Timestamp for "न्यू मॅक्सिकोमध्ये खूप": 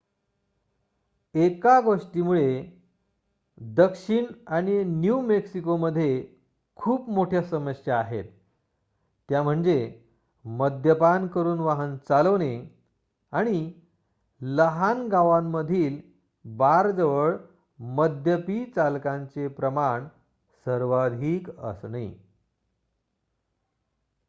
4.83-7.09